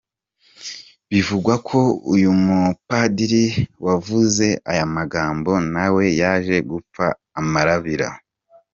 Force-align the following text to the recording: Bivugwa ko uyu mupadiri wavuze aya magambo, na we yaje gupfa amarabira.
Bivugwa 1.11 1.53
ko 1.67 1.79
uyu 2.13 2.29
mupadiri 2.45 3.45
wavuze 3.85 4.45
aya 4.71 4.85
magambo, 4.95 5.51
na 5.73 5.85
we 5.93 6.03
yaje 6.21 6.57
gupfa 6.69 7.05
amarabira. 7.39 8.09